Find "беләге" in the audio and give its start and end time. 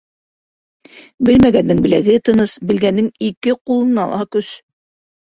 1.85-2.15